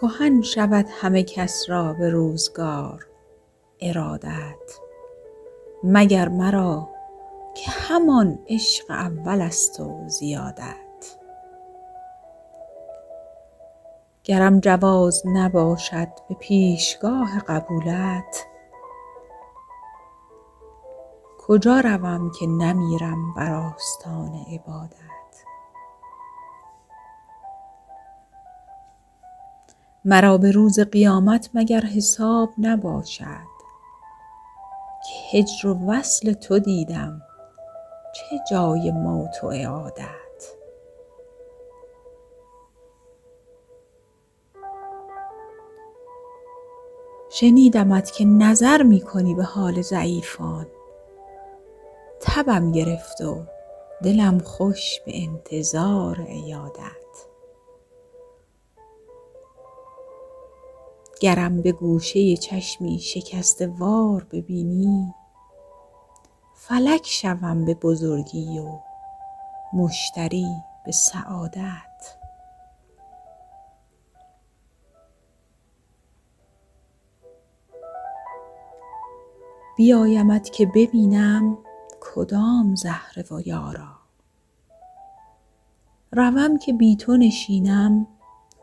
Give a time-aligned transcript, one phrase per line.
[0.00, 3.06] کهن شود همه کس را به روزگار.
[3.80, 4.78] ارادت.
[5.84, 6.88] مگر مرا
[7.54, 11.16] که همان عشق اول است و زیادت.
[14.24, 18.46] گرم جواز نباشد به پیشگاه قبولت.
[21.38, 25.49] کجا روم که نمیرم بر آستان عبادت؟
[30.04, 33.50] مرا به روز قیامت مگر حساب نباشد؟
[35.06, 37.22] که هجر و وصل تو دیدم
[38.14, 40.20] چه جای موت و اعادت؟
[47.30, 50.66] شنیدمت که نظر می کنی به حال ضعیفان.
[52.20, 53.42] تبم گرفت و
[54.02, 57.29] دلم خوش به انتظار عیادت.
[61.20, 65.14] گرم به گوشه چشمی شکسته وار ببینی.
[66.54, 68.78] فلک شوم به بزرگی و
[69.72, 72.16] مشتری به سعادت.
[79.76, 81.58] بیایمت که ببینم
[82.00, 84.00] کدام زهره و یارا
[86.12, 88.06] روم که بی تو نشینم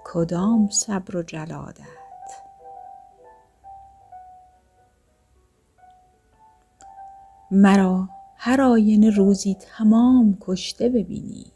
[0.04, 1.97] کدام صبر و جلادت.
[7.52, 11.52] مرا هر آینه روزی تمام کشته ببینی.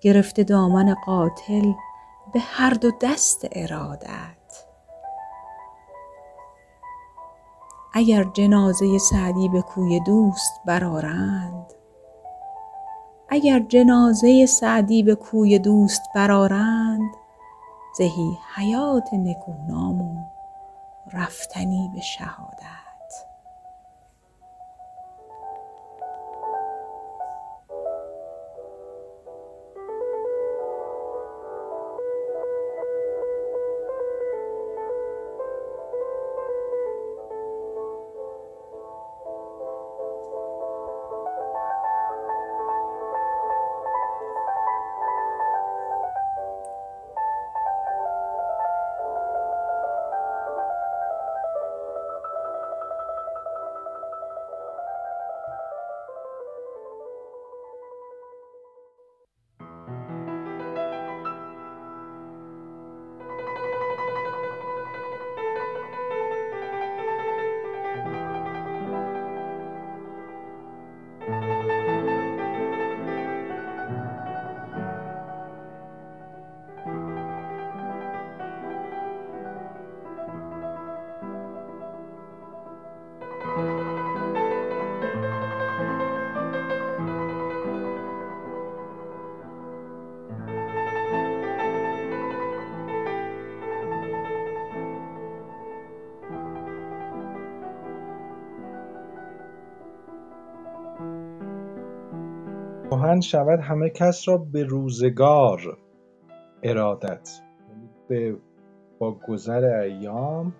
[0.00, 1.72] گرفته دامن قاتل
[2.34, 4.38] به هر دو دست ارادت.
[7.94, 11.72] اگر جنازه سعدی به کوی دوست برآرند
[13.28, 17.10] اگر جنازه سعدی به کوی دوست برآرند
[17.98, 20.24] زهی حیات نکونام و
[21.12, 22.87] رفتنی به شهادت.
[102.90, 105.78] کهن شود همه کس را به روزگار
[106.62, 107.30] ارادت.
[107.68, 108.36] یعنی به
[108.98, 110.54] با گذر ایام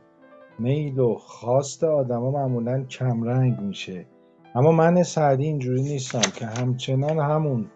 [0.58, 4.06] میل و خواست آدما معمولا کمرنگ میشه.
[4.54, 7.66] اما من سعدی اینجوری نیستم که همچنان همون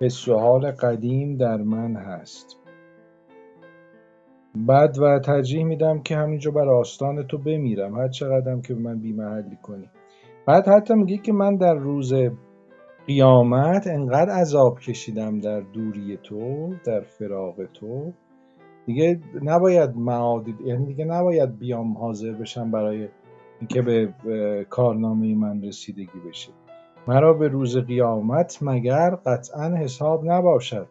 [0.00, 2.56] حس و حال قدیم در من هست.
[4.54, 7.98] بعد و ترجیح میدم که همینجا بر آستان تو بمیرم.
[7.98, 9.90] هر چقدرم که به من بیمحلی کنی.
[10.46, 12.14] بعد حتی میگه که من در روز
[13.08, 18.12] قیامت انقدر عذاب کشیدم در دوری تو در فراق تو.
[18.86, 23.08] دیگه نباید معادی یعنی دیگه نباید بیام حاضر بشم برای
[23.60, 24.14] اینکه به
[24.70, 26.52] کارنامه من رسیدگی بشه.
[27.06, 30.88] مرا به روز قیامت مگر قطعا حساب نباشد.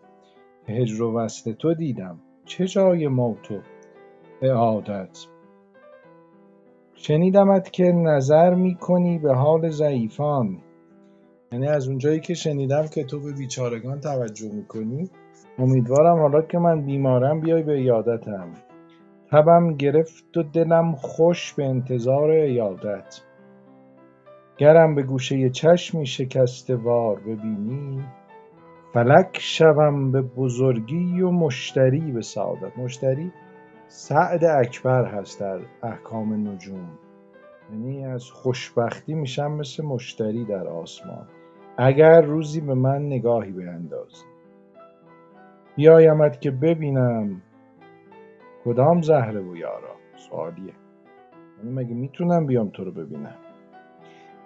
[0.67, 2.19] هجر و وصل تو دیدم.
[2.45, 3.59] چه جای موت و
[4.41, 5.25] اعادت.
[6.93, 10.57] شنیدمت که نظر می‌کنی به حال ضعیفان.
[11.51, 15.09] یعنی از اونجایی که شنیدم که تو به بیچارگان توجه می‌کنی
[15.59, 18.53] امیدوارم حالا که من بیمارم بیای به یادتم
[19.31, 23.21] تبم گرفت و دلم خوش به انتظار یادت
[24.57, 28.03] گرم به گوشه چشمی شکسته وار ببینی.
[28.93, 32.77] فلک شوم به بزرگی و مشتری به سعادت.
[32.77, 33.31] مشتری
[33.87, 36.89] سعد اکبر هست در احکام نجوم.
[37.71, 41.27] یعنی از خوشبختی میشم مثل مشتری در آسمان.
[41.77, 44.25] اگر روزی به من نگاهی بیندازی.
[45.75, 47.41] بیایمت که ببینم
[48.65, 49.95] کدام زهره و یارا.
[50.15, 50.73] سوالیه.
[51.57, 53.35] یعنی مگه می‌تونم بیام تو رو ببینم؟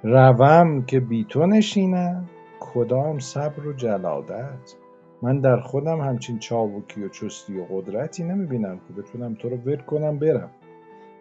[0.03, 2.29] روم که بی تو نشینم
[2.59, 4.75] کدام صبر و جلادت.
[5.21, 9.81] من در خودم همچین چابکی و چستی و قدرتی نمی‌بینم که بتونم تو رو ول
[9.81, 10.49] کنم برم.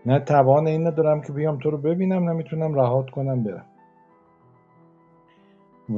[0.06, 3.66] نه توان این ندارم که بیام تو رو ببینم نمی‌تونم رهات کنم برم.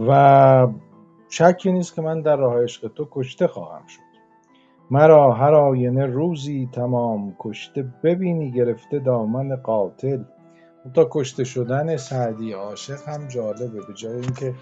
[0.09, 0.69] و
[1.29, 4.01] شکی نیست که من در راه عشق تو کشته خواهم شد.
[4.91, 10.23] مرا هر آینه روزی تمام کشته ببینی گرفته دامن قاتل.
[10.95, 14.55] تا کشته شدن سعدی عاشق هم جالبه به جای اینکه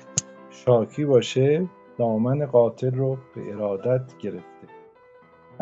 [0.50, 4.79] شاکی باشه دامن قاتل رو به ارادت گرفته.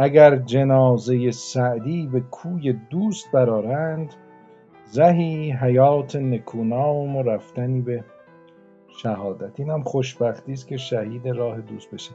[0.01, 4.15] اگر جنازه سعدی به کوی دوست برارند
[4.85, 8.05] زهی حیات نکونام و رفتنی به
[9.03, 9.61] شهادت.
[9.61, 12.11] این هم خوشبختی است که شهید راه دوست بشه.